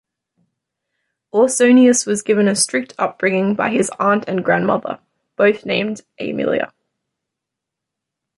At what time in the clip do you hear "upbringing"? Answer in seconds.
2.97-3.53